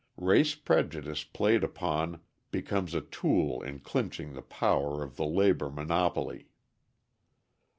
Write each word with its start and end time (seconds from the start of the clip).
Race 0.17 0.55
prejudice 0.55 1.23
played 1.23 1.63
upon 1.63 2.21
becomes 2.49 2.95
a 2.95 3.01
tool 3.01 3.61
in 3.61 3.77
clinching 3.77 4.33
the 4.33 4.41
power 4.41 5.03
of 5.03 5.15
the 5.15 5.27
labour 5.27 5.69
monopoly. 5.69 6.47